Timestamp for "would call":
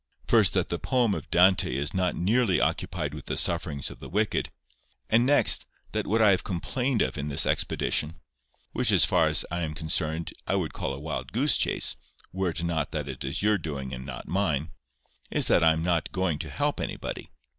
10.55-10.95